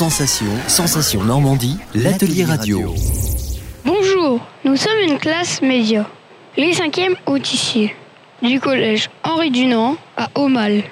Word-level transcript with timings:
Sensation, 0.00 0.46
Sensation 0.66 1.22
Normandie, 1.24 1.76
l'atelier 1.94 2.46
radio. 2.46 2.94
Bonjour, 3.84 4.40
nous 4.64 4.74
sommes 4.74 4.98
une 5.06 5.18
classe 5.18 5.60
média, 5.60 6.06
les 6.56 6.72
cinquièmes 6.72 7.16
autissiers, 7.26 7.94
du 8.40 8.60
collège 8.60 9.10
Henri 9.24 9.50
Dunant 9.50 9.98
à 10.16 10.30
Aumale. 10.36 10.84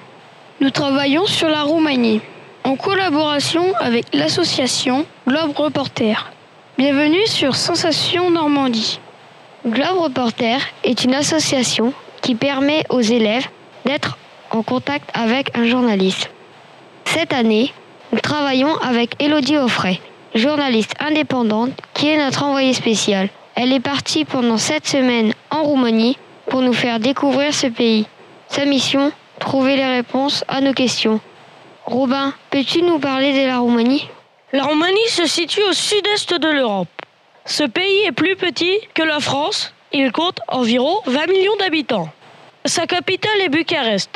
Nous 0.61 0.69
travaillons 0.69 1.25
sur 1.25 1.49
la 1.49 1.63
Roumanie, 1.63 2.21
en 2.65 2.77
collaboration 2.77 3.73
avec 3.81 4.15
l'association 4.15 5.07
Globe 5.27 5.57
Reporter. 5.57 6.31
Bienvenue 6.77 7.27
sur 7.27 7.57
Sensation 7.57 8.31
Normandie. 8.31 9.01
Globe 9.67 10.01
Reporter 10.01 10.61
est 10.85 11.05
une 11.05 11.15
association 11.15 11.95
qui 12.21 12.35
permet 12.35 12.85
aux 12.91 13.01
élèves 13.01 13.49
d'être 13.87 14.19
en 14.51 14.63
contact 14.63 15.09
avec 15.15 15.57
un 15.57 15.65
journaliste. 15.65 16.29
Cette 17.07 17.33
année, 17.33 17.73
nous 18.13 18.21
travaillons 18.21 18.77
avec 18.79 19.23
Elodie 19.23 19.59
Offray, 19.59 20.01
journaliste 20.35 20.95
indépendante 21.01 21.73
qui 21.95 22.09
est 22.09 22.17
notre 22.17 22.43
envoyée 22.43 22.73
spéciale. 22.73 23.29
Elle 23.55 23.73
est 23.73 23.81
partie 23.81 24.25
pendant 24.25 24.57
sept 24.57 24.87
semaines 24.87 25.35
en 25.51 25.63
Roumanie 25.63 26.17
pour 26.49 26.63
nous 26.63 26.73
faire 26.73 27.01
découvrir 27.01 27.53
ce 27.53 27.67
pays. 27.67 28.07
Sa 28.49 28.65
mission, 28.65 29.13
trouver 29.41 29.77
les 29.77 29.87
réponses 29.87 30.45
à 30.49 30.61
nos 30.61 30.73
questions. 30.73 31.21
Robin, 31.85 32.33
peux-tu 32.51 32.83
nous 32.83 32.99
parler 32.99 33.33
de 33.43 33.47
la 33.47 33.59
Roumanie? 33.59 34.09
La 34.53 34.65
Roumanie 34.65 35.09
se 35.09 35.27
situe 35.27 35.63
au 35.63 35.73
sud-est 35.73 36.33
de 36.33 36.49
l'Europe. 36.49 36.89
Ce 37.45 37.65
pays 37.65 38.05
est 38.07 38.13
plus 38.13 38.37
petit 38.37 38.79
que 38.95 39.03
la 39.03 39.21
France. 39.21 39.75
Il 39.93 40.13
compte 40.13 40.41
environ 40.49 40.99
20 41.07 41.27
millions 41.27 41.57
d'habitants. 41.59 42.09
Sa 42.65 42.87
capitale 42.87 43.41
est 43.41 43.49
Bucarest. 43.49 44.11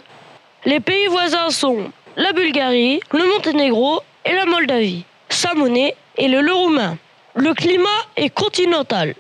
Les 0.65 0.81
pays 0.81 1.07
voisins 1.09 1.51
sont 1.51 1.91
la 2.17 2.33
Bulgarie, 2.33 3.01
le 3.13 3.27
Monténégro 3.27 4.01
et 4.25 4.33
la 4.33 4.45
Moldavie. 4.45 5.05
Sa 5.29 5.55
monnaie 5.55 5.95
est 6.17 6.29
le 6.29 6.41
le 6.41 6.53
roumain. 6.53 6.99
Le 7.35 7.55
climat 7.55 7.89
est 8.17 8.31
continental. 8.31 9.15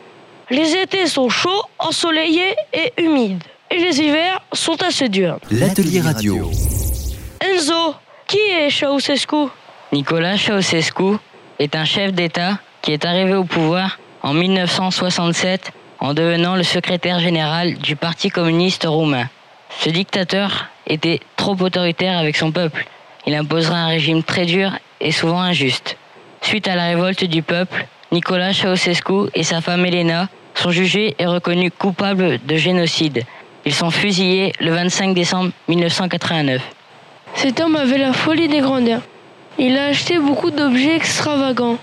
Les 0.50 0.74
étés 0.76 1.06
sont 1.06 1.28
chauds, 1.28 1.62
ensoleillés 1.78 2.54
et 2.72 2.92
humides. 2.98 3.42
Et 3.70 3.78
les 3.78 4.00
hivers 4.00 4.42
sont 4.52 4.82
assez 4.82 5.08
durs. 5.08 5.38
L'atelier 5.50 6.00
radio. 6.00 6.50
Enzo, 7.40 7.94
qui 8.26 8.38
est 8.38 8.68
Ceausescu? 8.68 9.48
Nicolas 9.92 10.36
Ceausescu 10.36 11.16
est 11.58 11.74
un 11.74 11.86
chef 11.86 12.12
d'État 12.12 12.58
qui 12.82 12.92
est 12.92 13.04
arrivé 13.06 13.34
au 13.34 13.44
pouvoir 13.44 13.98
en 14.22 14.34
1967 14.34 15.72
en 16.00 16.12
devenant 16.12 16.56
le 16.56 16.62
secrétaire 16.64 17.18
général 17.20 17.74
du 17.74 17.96
Parti 17.96 18.28
communiste 18.28 18.84
roumain. 18.86 19.28
Ce 19.80 19.88
dictateur 19.88 20.68
était 20.86 21.20
trop 21.36 21.56
autoritaire 21.60 22.18
avec 22.18 22.36
son 22.36 22.52
peuple. 22.52 22.86
Il 23.26 23.34
imposera 23.34 23.76
un 23.76 23.88
régime 23.88 24.22
très 24.22 24.46
dur 24.46 24.72
et 25.00 25.12
souvent 25.12 25.40
injuste. 25.40 25.96
Suite 26.40 26.68
à 26.68 26.74
la 26.74 26.86
révolte 26.86 27.24
du 27.24 27.42
peuple, 27.42 27.86
Nicolas 28.10 28.52
Ceausescu 28.52 29.30
et 29.34 29.42
sa 29.42 29.60
femme 29.60 29.86
Elena 29.86 30.28
sont 30.54 30.70
jugés 30.70 31.14
et 31.18 31.26
reconnus 31.26 31.72
coupables 31.78 32.38
de 32.44 32.56
génocide. 32.56 33.24
Ils 33.64 33.74
sont 33.74 33.90
fusillés 33.90 34.52
le 34.60 34.72
25 34.72 35.14
décembre 35.14 35.52
1989. 35.68 36.60
Cet 37.34 37.60
homme 37.60 37.76
avait 37.76 37.98
la 37.98 38.12
folie 38.12 38.48
des 38.48 38.60
grandeurs. 38.60 39.02
Il 39.58 39.78
a 39.78 39.86
acheté 39.86 40.18
beaucoup 40.18 40.50
d'objets 40.50 40.96
extravagants. 40.96 41.78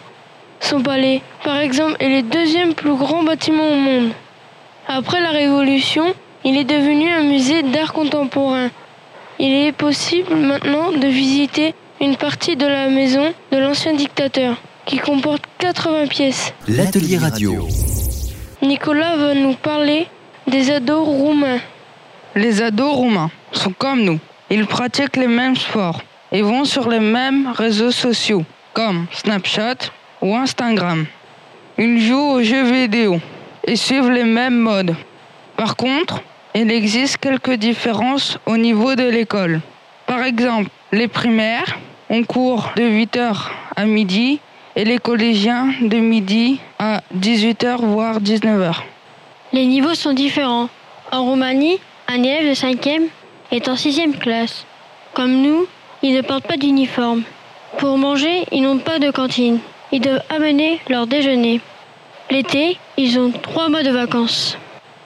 Son 0.59 0.81
palais, 0.81 1.21
par 1.43 1.59
exemple, 1.59 1.95
est 1.99 2.09
le 2.09 2.21
deuxième 2.23 2.73
plus 2.73 2.95
grand 2.95 3.23
bâtiment 3.23 3.71
au 3.71 3.75
monde. 3.75 4.11
Après 4.87 5.21
la 5.21 5.29
Révolution, 5.29 6.13
il 6.43 6.57
est 6.57 6.63
devenu 6.65 7.09
un 7.11 7.23
musée 7.23 7.63
d'art 7.63 7.93
contemporain. 7.93 8.69
Il 9.41 9.53
est 9.53 9.71
possible 9.71 10.35
maintenant 10.35 10.91
de 10.91 11.07
visiter 11.07 11.73
une 12.01 12.17
partie 12.17 12.57
de 12.57 12.65
la 12.65 12.89
maison 12.89 13.33
de 13.53 13.57
l'ancien 13.57 13.93
dictateur, 13.93 14.57
qui 14.85 14.97
comporte 14.97 15.43
80 15.59 16.07
pièces. 16.07 16.53
L'atelier 16.67 17.17
radio. 17.17 17.65
Nicolas 18.61 19.15
va 19.15 19.33
nous 19.33 19.53
parler 19.53 20.07
des 20.45 20.69
ados 20.71 21.07
roumains. 21.07 21.59
Les 22.35 22.61
ados 22.61 22.93
roumains 22.93 23.31
sont 23.53 23.71
comme 23.71 24.01
nous. 24.01 24.19
Ils 24.49 24.65
pratiquent 24.65 25.15
les 25.15 25.27
mêmes 25.27 25.55
sports 25.55 26.01
et 26.33 26.41
vont 26.41 26.65
sur 26.65 26.89
les 26.89 26.99
mêmes 26.99 27.53
réseaux 27.55 27.91
sociaux, 27.91 28.43
comme 28.73 29.05
Snapchat 29.13 29.77
ou 30.21 30.35
Instagram. 30.35 31.05
Ils 31.77 32.01
jouent 32.01 32.33
aux 32.33 32.43
jeux 32.43 32.69
vidéo 32.69 33.21
et 33.63 33.77
suivent 33.77 34.11
les 34.11 34.25
mêmes 34.25 34.57
modes. 34.57 34.97
Par 35.55 35.77
contre, 35.77 36.21
il 36.55 36.71
existe 36.71 37.17
quelques 37.17 37.53
différences 37.53 38.37
au 38.45 38.57
niveau 38.57 38.95
de 38.95 39.03
l'école. 39.03 39.61
Par 40.07 40.23
exemple, 40.23 40.69
les 40.91 41.07
primaires 41.07 41.77
ont 42.09 42.23
cours 42.23 42.71
de 42.75 42.83
8h 42.83 43.49
à 43.75 43.85
midi 43.85 44.39
et 44.75 44.83
les 44.83 44.97
collégiens 44.97 45.73
de 45.81 45.97
midi 45.97 46.59
à 46.79 47.01
18h 47.15 47.85
voire 47.85 48.19
19h. 48.19 48.73
Les 49.53 49.65
niveaux 49.65 49.93
sont 49.93 50.13
différents. 50.13 50.69
En 51.11 51.23
Roumanie, 51.23 51.79
un 52.07 52.23
élève 52.23 52.49
de 52.49 52.53
5e 52.53 53.07
est 53.51 53.67
en 53.67 53.75
6e 53.75 54.17
classe. 54.17 54.65
Comme 55.13 55.41
nous, 55.41 55.67
ils 56.01 56.15
ne 56.15 56.21
portent 56.21 56.47
pas 56.47 56.57
d'uniforme. 56.57 57.23
Pour 57.77 57.97
manger, 57.97 58.45
ils 58.51 58.61
n'ont 58.61 58.77
pas 58.79 58.99
de 58.99 59.11
cantine. 59.11 59.59
Ils 59.91 60.01
doivent 60.01 60.23
amener 60.29 60.79
leur 60.89 61.07
déjeuner. 61.07 61.61
L'été, 62.31 62.77
ils 62.97 63.19
ont 63.19 63.31
trois 63.31 63.69
mois 63.69 63.83
de 63.83 63.91
vacances. 63.91 64.57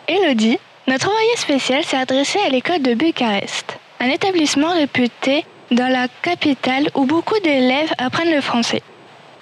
Elodie, 0.08 0.60
notre 0.88 1.08
envoyée 1.08 1.38
spéciale 1.38 1.84
s'est 1.84 1.98
adressée 1.98 2.40
à 2.46 2.50
l'école 2.50 2.82
de 2.82 2.94
Bucarest, 2.94 3.78
un 4.00 4.10
établissement 4.10 4.74
réputé 4.74 5.46
dans 5.72 5.88
la 5.88 6.08
capitale 6.22 6.90
où 6.94 7.06
beaucoup 7.06 7.40
d'élèves 7.40 7.94
apprennent 7.98 8.34
le 8.34 8.42
français. 8.42 8.82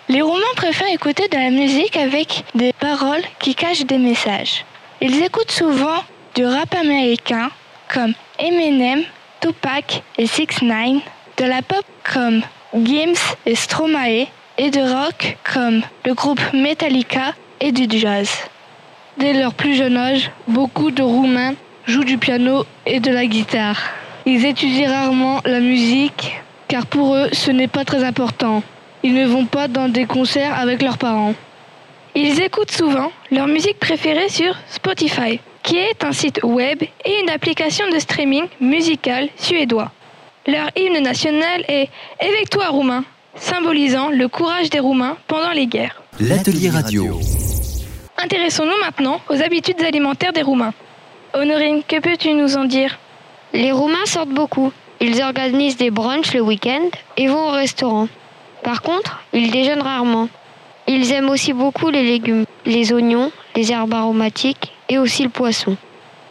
Les 0.07 0.21
Roumains 0.21 0.55
préfèrent 0.55 0.93
écouter 0.93 1.27
de 1.29 1.37
la 1.37 1.49
musique 1.49 1.97
avec 1.97 2.43
des 2.53 2.73
paroles 2.73 3.23
qui 3.39 3.55
cachent 3.55 3.85
des 3.85 3.97
messages. 3.97 4.65
Ils 5.01 5.23
écoutent 5.23 5.51
souvent 5.51 6.03
du 6.35 6.45
rap 6.45 6.75
américain 6.75 7.49
comme 7.91 8.13
Eminem, 8.37 9.03
Tupac 9.41 10.03
et 10.17 10.27
6 10.27 10.61
9 10.61 11.01
de 11.37 11.45
la 11.45 11.61
pop 11.63 11.85
comme 12.03 12.41
Gims 12.75 13.35
et 13.45 13.55
Stromae 13.55 14.27
et 14.57 14.69
de 14.69 14.81
rock 14.81 15.37
comme 15.53 15.81
le 16.05 16.13
groupe 16.13 16.41
Metallica 16.53 17.33
et 17.59 17.71
du 17.71 17.87
jazz. 17.97 18.29
Dès 19.21 19.33
leur 19.33 19.53
plus 19.53 19.75
jeune 19.75 19.97
âge, 19.97 20.31
beaucoup 20.47 20.89
de 20.89 21.03
Roumains 21.03 21.53
jouent 21.85 22.03
du 22.03 22.17
piano 22.17 22.65
et 22.87 22.99
de 22.99 23.11
la 23.11 23.27
guitare. 23.27 23.79
Ils 24.25 24.47
étudient 24.47 24.89
rarement 24.89 25.41
la 25.45 25.59
musique 25.59 26.41
car 26.67 26.87
pour 26.87 27.13
eux 27.13 27.29
ce 27.31 27.51
n'est 27.51 27.67
pas 27.67 27.85
très 27.85 28.03
important. 28.03 28.63
Ils 29.03 29.13
ne 29.13 29.27
vont 29.27 29.45
pas 29.45 29.67
dans 29.67 29.89
des 29.89 30.05
concerts 30.05 30.57
avec 30.57 30.81
leurs 30.81 30.97
parents. 30.97 31.35
Ils 32.15 32.41
écoutent 32.41 32.71
souvent 32.71 33.11
leur 33.29 33.45
musique 33.45 33.77
préférée 33.77 34.27
sur 34.29 34.55
Spotify, 34.67 35.39
qui 35.61 35.77
est 35.77 36.03
un 36.03 36.13
site 36.13 36.39
web 36.41 36.81
et 36.81 37.19
une 37.21 37.29
application 37.29 37.87
de 37.93 37.99
streaming 37.99 38.45
musical 38.59 39.29
suédois. 39.35 39.91
Leur 40.47 40.71
hymne 40.75 41.03
national 41.03 41.63
est 41.67 41.89
Avec-toi 42.19 42.69
Roumain, 42.69 43.03
symbolisant 43.35 44.09
le 44.09 44.27
courage 44.27 44.71
des 44.71 44.79
Roumains 44.79 45.15
pendant 45.27 45.51
les 45.51 45.67
guerres. 45.67 46.01
L'atelier 46.19 46.71
radio. 46.71 47.19
Intéressons-nous 48.23 48.79
maintenant 48.81 49.19
aux 49.29 49.41
habitudes 49.41 49.81
alimentaires 49.81 50.31
des 50.31 50.43
Roumains. 50.43 50.73
Honorine, 51.33 51.81
que 51.87 51.99
peux-tu 51.99 52.33
nous 52.33 52.55
en 52.55 52.65
dire? 52.65 52.99
Les 53.51 53.71
Roumains 53.71 54.05
sortent 54.05 54.29
beaucoup. 54.29 54.71
Ils 54.99 55.23
organisent 55.23 55.77
des 55.77 55.89
brunchs 55.89 56.33
le 56.33 56.41
week-end 56.41 56.83
et 57.17 57.27
vont 57.27 57.47
au 57.47 57.51
restaurant. 57.51 58.07
Par 58.63 58.83
contre, 58.83 59.23
ils 59.33 59.49
déjeunent 59.49 59.81
rarement. 59.81 60.29
Ils 60.87 61.11
aiment 61.11 61.29
aussi 61.29 61.53
beaucoup 61.53 61.89
les 61.89 62.03
légumes, 62.03 62.45
les 62.65 62.93
oignons, 62.93 63.31
les 63.55 63.71
herbes 63.71 63.93
aromatiques 63.95 64.71
et 64.87 64.99
aussi 64.99 65.23
le 65.23 65.29
poisson. 65.29 65.75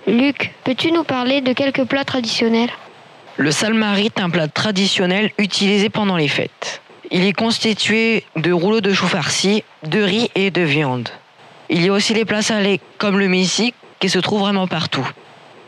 Luc, 0.06 0.54
peux-tu 0.62 0.92
nous 0.92 1.04
parler 1.04 1.40
de 1.40 1.52
quelques 1.52 1.84
plats 1.84 2.04
traditionnels? 2.04 2.70
Le 3.36 3.50
salmari 3.50 4.06
est 4.06 4.20
un 4.20 4.30
plat 4.30 4.46
traditionnel 4.46 5.32
utilisé 5.38 5.88
pendant 5.88 6.16
les 6.16 6.28
fêtes. 6.28 6.82
Il 7.10 7.24
est 7.24 7.32
constitué 7.32 8.24
de 8.36 8.52
rouleaux 8.52 8.80
de 8.80 8.92
choux 8.92 9.08
farcis, 9.08 9.64
de 9.82 10.00
riz 10.00 10.30
et 10.36 10.52
de 10.52 10.62
viande. 10.62 11.08
Il 11.72 11.84
y 11.84 11.88
a 11.88 11.92
aussi 11.92 12.14
les 12.14 12.24
plats 12.24 12.42
salés 12.42 12.80
comme 12.98 13.20
le 13.20 13.28
misic 13.28 13.76
qui 14.00 14.08
se 14.08 14.18
trouve 14.18 14.40
vraiment 14.40 14.66
partout. 14.66 15.08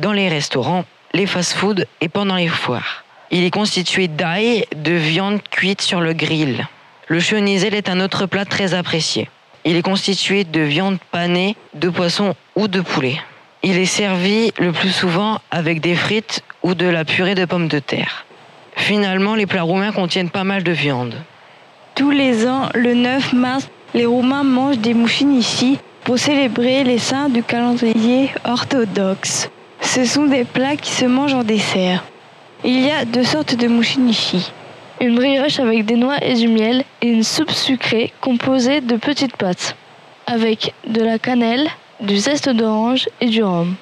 Dans 0.00 0.10
les 0.10 0.28
restaurants, 0.28 0.84
les 1.14 1.26
fast-foods 1.26 1.84
et 2.00 2.08
pendant 2.08 2.34
les 2.34 2.48
foires. 2.48 3.04
Il 3.30 3.44
est 3.44 3.52
constitué 3.52 4.08
d'ail, 4.08 4.64
de 4.74 4.92
viande 4.92 5.40
cuite 5.48 5.80
sur 5.80 6.00
le 6.00 6.12
grill. 6.12 6.66
Le 7.06 7.20
chenisel 7.20 7.74
est 7.74 7.88
un 7.88 8.00
autre 8.00 8.26
plat 8.26 8.44
très 8.44 8.74
apprécié. 8.74 9.30
Il 9.64 9.76
est 9.76 9.82
constitué 9.82 10.42
de 10.42 10.60
viande 10.60 10.98
panée, 11.12 11.54
de 11.74 11.88
poisson 11.88 12.34
ou 12.56 12.66
de 12.66 12.80
poulet. 12.80 13.20
Il 13.62 13.78
est 13.78 13.86
servi 13.86 14.52
le 14.58 14.72
plus 14.72 14.90
souvent 14.90 15.40
avec 15.52 15.80
des 15.80 15.94
frites 15.94 16.42
ou 16.64 16.74
de 16.74 16.86
la 16.86 17.04
purée 17.04 17.36
de 17.36 17.44
pommes 17.44 17.68
de 17.68 17.78
terre. 17.78 18.26
Finalement, 18.74 19.36
les 19.36 19.46
plats 19.46 19.62
roumains 19.62 19.92
contiennent 19.92 20.30
pas 20.30 20.42
mal 20.42 20.64
de 20.64 20.72
viande. 20.72 21.14
Tous 21.94 22.10
les 22.10 22.48
ans, 22.48 22.70
le 22.74 22.94
9 22.94 23.34
mars, 23.34 23.68
les 23.94 24.06
Roumains 24.06 24.42
mangent 24.42 24.78
des 24.78 24.94
ici 24.94 25.78
pour 26.04 26.18
célébrer 26.18 26.84
les 26.84 26.98
saints 26.98 27.28
du 27.28 27.42
calendrier 27.42 28.30
orthodoxe. 28.44 29.50
Ce 29.80 30.04
sont 30.04 30.26
des 30.26 30.44
plats 30.44 30.76
qui 30.76 30.90
se 30.90 31.04
mangent 31.04 31.34
en 31.34 31.44
dessert. 31.44 32.04
Il 32.64 32.80
y 32.80 32.90
a 32.90 33.04
deux 33.04 33.24
sortes 33.24 33.54
de 33.54 33.68
mouchinichi. 33.68 34.52
une 35.00 35.16
brioche 35.16 35.58
avec 35.58 35.84
des 35.84 35.96
noix 35.96 36.22
et 36.22 36.34
du 36.34 36.46
miel 36.48 36.84
et 37.00 37.08
une 37.08 37.24
soupe 37.24 37.50
sucrée 37.50 38.12
composée 38.20 38.80
de 38.80 38.96
petites 38.96 39.36
pâtes, 39.36 39.76
avec 40.26 40.74
de 40.86 41.02
la 41.02 41.18
cannelle, 41.18 41.68
du 42.00 42.16
zeste 42.16 42.48
d'orange 42.48 43.08
et 43.20 43.26
du 43.26 43.42
rhum. 43.42 43.74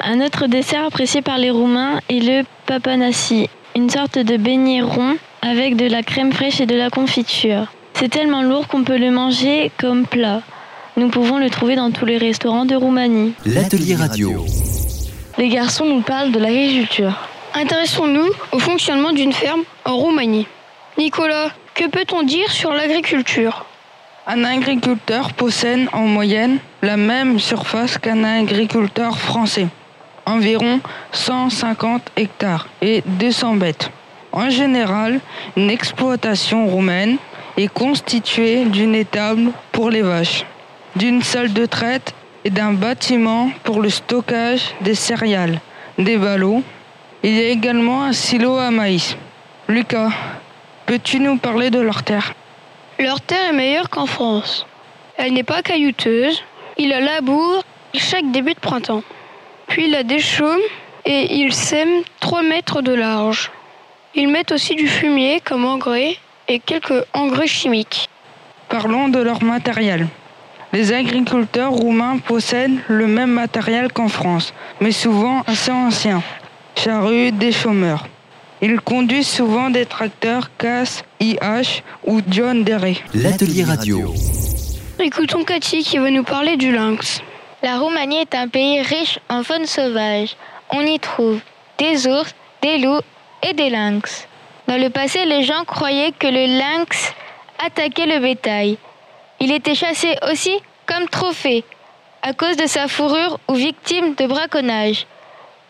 Un 0.00 0.20
autre 0.20 0.46
dessert 0.46 0.84
apprécié 0.84 1.22
par 1.22 1.38
les 1.38 1.50
Roumains 1.50 1.98
est 2.08 2.20
le 2.20 2.44
papanassi, 2.66 3.50
une 3.74 3.90
sorte 3.90 4.18
de 4.18 4.36
beignet 4.36 4.80
rond 4.80 5.16
avec 5.42 5.76
de 5.76 5.86
la 5.86 6.02
crème 6.02 6.32
fraîche 6.32 6.60
et 6.60 6.66
de 6.66 6.76
la 6.76 6.90
confiture. 6.90 7.66
C'est 7.94 8.08
tellement 8.08 8.42
lourd 8.42 8.68
qu'on 8.68 8.84
peut 8.84 8.96
le 8.96 9.10
manger 9.10 9.72
comme 9.76 10.06
plat. 10.06 10.42
Nous 10.98 11.10
pouvons 11.10 11.38
le 11.38 11.48
trouver 11.48 11.76
dans 11.76 11.92
tous 11.92 12.06
les 12.06 12.18
restaurants 12.18 12.64
de 12.64 12.74
Roumanie. 12.74 13.32
L'atelier 13.46 13.94
radio. 13.94 14.44
Les 15.38 15.48
garçons 15.48 15.84
nous 15.84 16.00
parlent 16.00 16.32
de 16.32 16.40
l'agriculture. 16.40 17.16
Intéressons-nous 17.54 18.28
au 18.50 18.58
fonctionnement 18.58 19.12
d'une 19.12 19.32
ferme 19.32 19.62
en 19.84 19.96
Roumanie. 19.96 20.48
Nicolas, 20.98 21.50
que 21.74 21.86
peut-on 21.86 22.24
dire 22.24 22.50
sur 22.50 22.72
l'agriculture? 22.72 23.64
Un 24.26 24.42
agriculteur 24.42 25.34
possède 25.34 25.86
en 25.92 26.02
moyenne 26.02 26.58
la 26.82 26.96
même 26.96 27.38
surface 27.38 27.96
qu'un 27.96 28.24
agriculteur 28.24 29.20
français, 29.20 29.68
environ 30.26 30.80
150 31.12 32.10
hectares 32.16 32.66
et 32.82 33.04
200 33.06 33.54
bêtes. 33.54 33.92
En 34.32 34.50
général, 34.50 35.20
une 35.56 35.70
exploitation 35.70 36.66
roumaine 36.66 37.18
est 37.56 37.72
constituée 37.72 38.64
d'une 38.64 38.96
étable 38.96 39.52
pour 39.70 39.90
les 39.90 40.02
vaches, 40.02 40.44
d'une 40.96 41.22
salle 41.22 41.52
de 41.52 41.66
traite 41.66 42.14
et 42.44 42.50
d'un 42.50 42.72
bâtiment 42.72 43.50
pour 43.64 43.80
le 43.80 43.90
stockage 43.90 44.74
des 44.80 44.94
céréales, 44.94 45.60
des 45.98 46.16
ballots. 46.16 46.62
Il 47.22 47.34
y 47.34 47.40
a 47.40 47.48
également 47.48 48.04
un 48.04 48.12
silo 48.12 48.56
à 48.56 48.70
maïs. 48.70 49.16
Lucas, 49.68 50.10
peux-tu 50.86 51.20
nous 51.20 51.36
parler 51.36 51.70
de 51.70 51.80
leur 51.80 52.02
terre? 52.02 52.34
Leur 52.98 53.20
terre 53.20 53.50
est 53.50 53.56
meilleure 53.56 53.90
qu'en 53.90 54.06
France. 54.06 54.66
Elle 55.16 55.32
n'est 55.32 55.42
pas 55.42 55.62
caillouteuse. 55.62 56.42
Il 56.76 56.90
la 56.90 57.00
laboure 57.00 57.64
chaque 57.94 58.30
début 58.30 58.54
de 58.54 58.60
printemps. 58.60 59.02
Puis 59.66 59.84
il 59.84 59.90
la 59.90 60.02
déchaume 60.02 60.60
et 61.04 61.36
il 61.36 61.52
sème 61.52 62.02
3 62.20 62.42
mètres 62.42 62.82
de 62.82 62.94
large. 62.94 63.50
Ils 64.14 64.28
mettent 64.28 64.52
aussi 64.52 64.74
du 64.74 64.88
fumier 64.88 65.40
comme 65.44 65.64
engrais 65.64 66.16
et 66.48 66.60
quelques 66.60 67.04
engrais 67.12 67.46
chimiques. 67.46 68.08
Parlons 68.68 69.08
de 69.08 69.18
leur 69.18 69.42
matériel. 69.42 70.06
Les 70.72 70.92
agriculteurs 70.92 71.72
roumains 71.72 72.18
possèdent 72.18 72.78
le 72.88 73.06
même 73.06 73.30
matériel 73.30 73.90
qu'en 73.90 74.08
France, 74.08 74.52
mais 74.80 74.92
souvent 74.92 75.42
assez 75.46 75.70
ancien. 75.70 76.22
Charrues 76.76 77.32
des 77.32 77.52
chômeurs. 77.52 78.06
Ils 78.60 78.80
conduisent 78.80 79.28
souvent 79.28 79.70
des 79.70 79.86
tracteurs 79.86 80.50
CAS, 80.58 81.04
IH 81.20 81.82
ou 82.04 82.20
John 82.28 82.64
Deere. 82.64 82.96
L'atelier 83.14 83.64
radio. 83.64 84.12
Écoutons 84.98 85.44
Cathy 85.44 85.82
qui 85.82 85.98
va 85.98 86.10
nous 86.10 86.24
parler 86.24 86.56
du 86.56 86.70
lynx. 86.70 87.22
La 87.62 87.78
Roumanie 87.78 88.18
est 88.18 88.34
un 88.34 88.48
pays 88.48 88.82
riche 88.82 89.18
en 89.28 89.42
faune 89.42 89.64
sauvage. 89.64 90.36
On 90.70 90.80
y 90.82 90.98
trouve 90.98 91.40
des 91.78 92.06
ours, 92.06 92.34
des 92.62 92.78
loups 92.78 93.00
et 93.42 93.54
des 93.54 93.70
lynx. 93.70 94.26
Dans 94.66 94.76
le 94.76 94.90
passé, 94.90 95.24
les 95.24 95.44
gens 95.44 95.64
croyaient 95.64 96.12
que 96.12 96.26
le 96.26 96.58
lynx 96.58 97.14
attaquait 97.64 98.06
le 98.06 98.20
bétail. 98.20 98.76
Il 99.40 99.52
était 99.52 99.74
chassé 99.74 100.16
aussi 100.30 100.58
comme 100.86 101.08
trophée 101.08 101.64
à 102.22 102.32
cause 102.32 102.56
de 102.56 102.66
sa 102.66 102.88
fourrure 102.88 103.38
ou 103.48 103.54
victime 103.54 104.14
de 104.14 104.26
braconnage. 104.26 105.06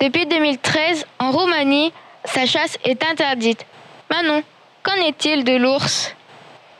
Depuis 0.00 0.26
2013, 0.26 1.06
en 1.18 1.30
Roumanie, 1.32 1.92
sa 2.24 2.46
chasse 2.46 2.78
est 2.84 3.04
interdite. 3.04 3.66
Manon, 4.10 4.42
qu'en 4.82 4.94
est-il 4.94 5.44
de 5.44 5.56
l'ours? 5.56 6.14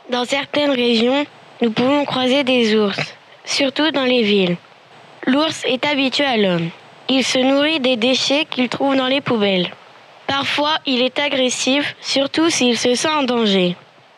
Dans 0.09 0.25
certaines 0.25 0.71
régions, 0.71 1.25
nous 1.61 1.71
pouvons 1.71 2.05
croiser 2.05 2.43
des 2.43 2.75
ours, 2.75 2.99
surtout 3.45 3.91
dans 3.91 4.05
les 4.05 4.23
villes. 4.23 4.57
L'ours 5.27 5.63
est 5.65 5.85
habitué 5.85 6.25
à 6.25 6.37
l'homme. 6.37 6.69
Il 7.09 7.23
se 7.23 7.37
nourrit 7.37 7.79
des 7.79 7.97
déchets 7.97 8.45
qu'il 8.49 8.69
trouve 8.69 8.95
dans 8.95 9.07
les 9.07 9.21
poubelles. 9.21 9.69
Parfois, 10.25 10.77
il 10.85 11.01
est 11.01 11.19
agressif, 11.19 11.95
surtout 12.01 12.49
s'il 12.49 12.77
se 12.77 12.95
sent 12.95 13.09
en 13.09 13.23
danger. 13.23 13.75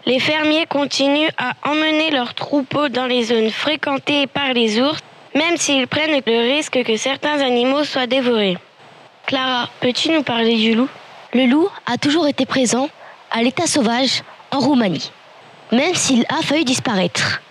Les 0.07 0.19
fermiers 0.19 0.65
continuent 0.65 1.29
à 1.37 1.53
emmener 1.63 2.09
leurs 2.09 2.33
troupeaux 2.33 2.89
dans 2.89 3.05
les 3.05 3.23
zones 3.25 3.51
fréquentées 3.51 4.25
par 4.25 4.53
les 4.53 4.79
ours, 4.79 4.99
même 5.35 5.57
s'ils 5.57 5.87
prennent 5.87 6.19
le 6.25 6.53
risque 6.55 6.83
que 6.83 6.97
certains 6.97 7.39
animaux 7.39 7.83
soient 7.83 8.07
dévorés. 8.07 8.57
Clara, 9.27 9.69
peux-tu 9.79 10.09
nous 10.09 10.23
parler 10.23 10.55
du 10.55 10.73
loup? 10.73 10.89
Le 11.33 11.45
loup 11.45 11.69
a 11.85 11.97
toujours 11.97 12.27
été 12.27 12.47
présent 12.47 12.89
à 13.29 13.43
l'état 13.43 13.67
sauvage 13.67 14.23
en 14.49 14.59
Roumanie, 14.59 15.11
même 15.71 15.93
s'il 15.93 16.25
a 16.29 16.41
failli 16.41 16.65
disparaître. 16.65 17.41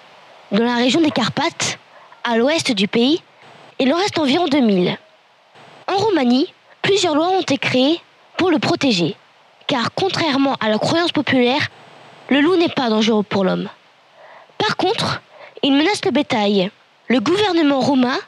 Dans 0.50 0.64
la 0.64 0.74
région 0.74 1.00
des 1.00 1.12
Carpates, 1.12 1.78
à 2.24 2.36
l'ouest 2.36 2.72
du 2.72 2.88
pays, 2.88 3.22
il 3.78 3.94
en 3.94 3.96
reste 3.96 4.18
environ 4.18 4.48
2000. 4.48 4.98
En 5.86 5.96
Roumanie, 5.96 6.52
plusieurs 6.82 7.14
lois 7.14 7.28
ont 7.28 7.40
été 7.40 7.58
créées 7.58 8.00
pour 8.36 8.50
le 8.50 8.58
protéger, 8.58 9.14
car 9.68 9.94
contrairement 9.94 10.56
à 10.60 10.68
la 10.68 10.78
croyance 10.78 11.12
populaire, 11.12 11.68
le 12.30 12.40
loup 12.40 12.56
n'est 12.56 12.68
pas 12.68 12.88
dangereux 12.88 13.22
pour 13.22 13.44
l'homme. 13.44 13.68
Par 14.56 14.76
contre, 14.76 15.20
il 15.62 15.72
menace 15.72 16.04
le 16.04 16.10
bétail. 16.10 16.70
Le 17.08 17.20
gouvernement 17.20 17.80
roumain 17.80 18.18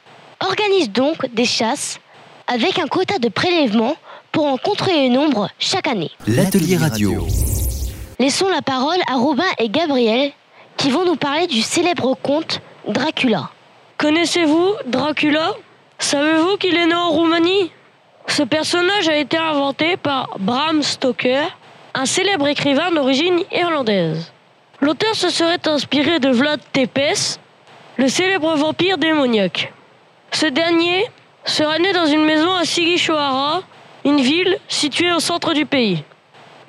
organise 0.40 0.90
donc 0.90 1.32
des 1.32 1.44
chasses 1.44 2.00
avec 2.48 2.78
un 2.78 2.88
quota 2.88 3.18
de 3.18 3.28
prélèvement 3.28 3.96
pour 4.32 4.46
en 4.46 4.56
contrôler 4.56 5.08
le 5.08 5.14
nombre 5.14 5.48
chaque 5.58 5.86
année. 5.86 6.10
L'atelier 6.26 6.76
radio. 6.76 7.26
Laissons 8.18 8.48
la 8.48 8.62
parole 8.62 9.00
à 9.06 9.14
Robin 9.14 9.44
et 9.58 9.68
Gabriel 9.68 10.32
qui 10.76 10.90
vont 10.90 11.04
nous 11.04 11.16
parler 11.16 11.46
du 11.46 11.62
célèbre 11.62 12.16
conte 12.20 12.60
Dracula. 12.88 13.50
Connaissez-vous 13.98 14.74
Dracula? 14.86 15.54
Savez-vous 15.98 16.56
qu'il 16.56 16.76
est 16.76 16.86
né 16.86 16.94
en 16.94 17.10
Roumanie? 17.10 17.70
Ce 18.26 18.42
personnage 18.42 19.08
a 19.08 19.16
été 19.16 19.36
inventé 19.36 19.96
par 19.96 20.36
Bram 20.40 20.82
Stoker, 20.82 21.46
un 21.94 22.06
célèbre 22.06 22.48
écrivain 22.48 22.90
d'origine 22.90 23.40
irlandaise. 23.52 24.32
L'auteur 24.80 25.14
se 25.14 25.30
serait 25.30 25.68
inspiré 25.68 26.18
de 26.18 26.30
Vlad 26.30 26.60
Tepes, 26.72 27.38
le 27.96 28.08
célèbre 28.08 28.54
vampire 28.56 28.98
démoniaque. 28.98 29.72
Ce 30.32 30.46
dernier 30.46 31.04
serait 31.44 31.78
né 31.78 31.92
dans 31.92 32.06
une 32.06 32.24
maison 32.24 32.52
à 32.54 32.64
Sigishoara, 32.64 33.62
une 34.04 34.20
ville 34.20 34.58
située 34.68 35.12
au 35.12 35.20
centre 35.20 35.52
du 35.52 35.66
pays. 35.66 36.02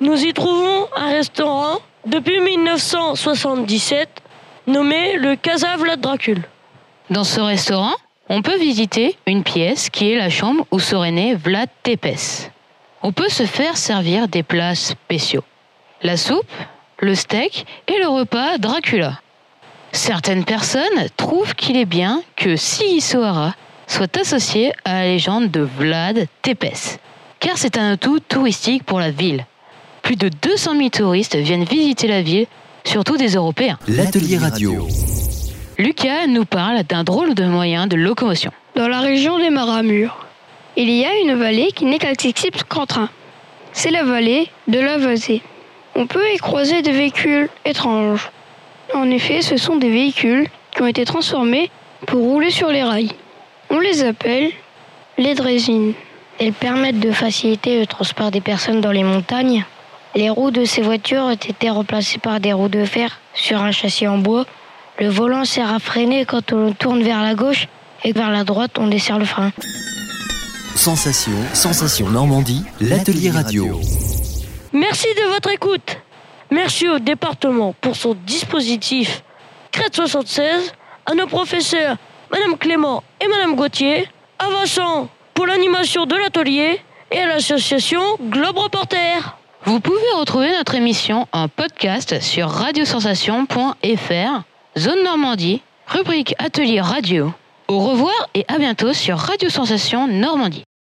Nous 0.00 0.24
y 0.24 0.32
trouvons 0.32 0.88
un 0.94 1.08
restaurant 1.08 1.78
depuis 2.06 2.40
1977 2.40 4.08
nommé 4.66 5.16
le 5.16 5.36
Casa 5.36 5.76
Vlad 5.76 6.00
Dracul. 6.00 6.42
Dans 7.10 7.24
ce 7.24 7.40
restaurant, 7.40 7.94
on 8.28 8.42
peut 8.42 8.58
visiter 8.58 9.16
une 9.26 9.42
pièce 9.42 9.90
qui 9.90 10.12
est 10.12 10.16
la 10.16 10.30
chambre 10.30 10.66
où 10.70 10.78
serait 10.78 11.10
né 11.10 11.34
Vlad 11.34 11.68
Tepes. 11.82 12.50
On 13.06 13.12
peut 13.12 13.28
se 13.28 13.44
faire 13.44 13.76
servir 13.76 14.28
des 14.28 14.42
plats 14.42 14.74
spéciaux. 14.74 15.44
La 16.02 16.16
soupe, 16.16 16.50
le 17.00 17.14
steak 17.14 17.66
et 17.86 17.98
le 17.98 18.08
repas 18.08 18.56
Dracula. 18.56 19.20
Certaines 19.92 20.46
personnes 20.46 21.08
trouvent 21.18 21.54
qu'il 21.54 21.76
est 21.76 21.84
bien 21.84 22.22
que 22.34 22.56
Sigisoara 22.56 23.54
soit 23.86 24.16
associé 24.16 24.72
à 24.86 24.94
la 24.94 25.04
légende 25.04 25.50
de 25.50 25.60
Vlad 25.60 26.26
Tepes, 26.40 26.98
car 27.40 27.58
c'est 27.58 27.76
un 27.76 27.92
atout 27.92 28.20
touristique 28.20 28.84
pour 28.84 29.00
la 29.00 29.10
ville. 29.10 29.44
Plus 30.00 30.16
de 30.16 30.30
200 30.30 30.74
000 30.74 30.88
touristes 30.88 31.36
viennent 31.36 31.64
visiter 31.64 32.08
la 32.08 32.22
ville, 32.22 32.46
surtout 32.84 33.18
des 33.18 33.34
Européens. 33.34 33.78
L'atelier 33.86 34.38
radio. 34.38 34.88
Lucas 35.76 36.26
nous 36.26 36.46
parle 36.46 36.82
d'un 36.84 37.04
drôle 37.04 37.34
de 37.34 37.44
moyen 37.44 37.86
de 37.86 37.96
locomotion. 37.96 38.50
Dans 38.76 38.88
la 38.88 39.00
région 39.00 39.38
des 39.38 39.50
Maramures, 39.50 40.23
il 40.76 40.90
y 40.90 41.04
a 41.04 41.14
une 41.20 41.34
vallée 41.34 41.70
qui 41.72 41.84
n'est 41.84 41.98
qu'accessible 41.98 42.58
qu'en 42.68 42.86
train. 42.86 43.08
C'est 43.72 43.90
la 43.90 44.02
vallée 44.02 44.48
de 44.66 44.80
la 44.80 44.98
Vasée. 44.98 45.40
On 45.94 46.06
peut 46.06 46.32
y 46.34 46.38
croiser 46.38 46.82
des 46.82 46.90
véhicules 46.90 47.48
étranges. 47.64 48.30
En 48.92 49.08
effet, 49.10 49.40
ce 49.40 49.56
sont 49.56 49.76
des 49.76 49.90
véhicules 49.90 50.48
qui 50.72 50.82
ont 50.82 50.86
été 50.86 51.04
transformés 51.04 51.70
pour 52.06 52.22
rouler 52.22 52.50
sur 52.50 52.68
les 52.68 52.82
rails. 52.82 53.12
On 53.70 53.78
les 53.78 54.02
appelle 54.02 54.50
les 55.16 55.34
drésines. 55.34 55.94
Elles 56.40 56.52
permettent 56.52 56.98
de 56.98 57.12
faciliter 57.12 57.78
le 57.78 57.86
transport 57.86 58.32
des 58.32 58.40
personnes 58.40 58.80
dans 58.80 58.90
les 58.90 59.04
montagnes. 59.04 59.64
Les 60.16 60.30
roues 60.30 60.50
de 60.50 60.64
ces 60.64 60.82
voitures 60.82 61.22
ont 61.22 61.30
été 61.30 61.70
remplacées 61.70 62.18
par 62.18 62.40
des 62.40 62.52
roues 62.52 62.68
de 62.68 62.84
fer 62.84 63.20
sur 63.32 63.62
un 63.62 63.70
châssis 63.70 64.08
en 64.08 64.18
bois. 64.18 64.44
Le 64.98 65.08
volant 65.08 65.44
sert 65.44 65.72
à 65.72 65.78
freiner 65.78 66.24
quand 66.24 66.52
on 66.52 66.72
tourne 66.72 67.02
vers 67.02 67.22
la 67.22 67.34
gauche 67.34 67.68
et 68.02 68.12
vers 68.12 68.30
la 68.30 68.42
droite 68.42 68.72
on 68.78 68.88
desserre 68.88 69.18
le 69.18 69.24
frein. 69.24 69.52
Sensation, 70.74 71.32
sensation 71.54 72.08
Normandie, 72.10 72.64
l'atelier 72.80 73.30
radio. 73.30 73.80
Merci 74.72 75.06
de 75.16 75.32
votre 75.32 75.50
écoute. 75.50 75.98
Merci 76.50 76.88
au 76.88 76.98
département 76.98 77.74
pour 77.80 77.94
son 77.94 78.14
dispositif 78.26 79.22
Crête 79.70 79.94
76, 79.94 80.72
à 81.06 81.14
nos 81.14 81.26
professeurs 81.26 81.96
Madame 82.30 82.58
Clément 82.58 83.04
et 83.20 83.28
Madame 83.28 83.54
Gauthier, 83.54 84.08
à 84.38 84.48
Vincent 84.48 85.08
pour 85.32 85.46
l'animation 85.46 86.06
de 86.06 86.16
l'atelier 86.16 86.80
et 87.10 87.18
à 87.18 87.28
l'association 87.28 88.02
Globe 88.20 88.58
Reporter. 88.58 89.36
Vous 89.64 89.80
pouvez 89.80 89.98
retrouver 90.18 90.50
notre 90.56 90.74
émission 90.74 91.28
en 91.32 91.48
podcast 91.48 92.20
sur 92.20 92.48
radiosensation.fr, 92.48 94.42
Zone 94.76 95.02
Normandie, 95.04 95.62
rubrique 95.86 96.34
Atelier 96.38 96.80
Radio. 96.80 97.32
Au 97.68 97.78
revoir 97.78 98.28
et 98.34 98.44
à 98.48 98.58
bientôt 98.58 98.92
sur 98.92 99.16
Radio 99.16 99.48
Sensation 99.48 100.06
Normandie. 100.06 100.64